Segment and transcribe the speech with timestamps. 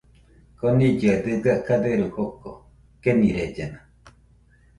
[0.59, 2.49] Konillɨe dɨga kaderu joko,
[3.01, 3.79] kenirellena.